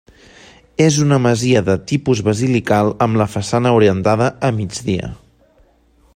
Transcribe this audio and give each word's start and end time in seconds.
És 0.85 0.95
una 1.03 1.19
masia 1.25 1.61
de 1.67 1.75
tipus 1.91 2.23
basilical 2.29 2.91
amb 3.07 3.21
la 3.23 3.29
façana 3.35 3.75
orientada 3.81 4.31
a 4.49 4.53
migdia. 4.61 5.13